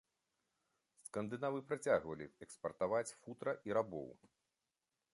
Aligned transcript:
Скандынавы 1.07 1.59
працягвалі 1.71 2.29
экспартаваць 2.47 3.07
футра 3.21 3.57
і 3.71 3.81
рабоў. 3.81 4.09